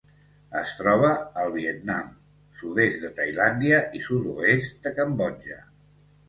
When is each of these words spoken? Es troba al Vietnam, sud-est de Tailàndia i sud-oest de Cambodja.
Es 0.59 0.69
troba 0.77 1.09
al 1.41 1.51
Vietnam, 1.57 2.07
sud-est 2.61 2.97
de 3.03 3.11
Tailàndia 3.19 3.83
i 4.01 4.03
sud-oest 4.07 4.83
de 4.89 4.95
Cambodja. 4.99 5.61